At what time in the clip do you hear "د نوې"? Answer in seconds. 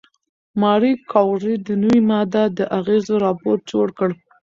1.67-1.99